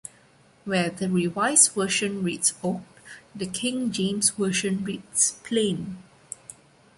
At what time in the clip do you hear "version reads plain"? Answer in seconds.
4.31-6.01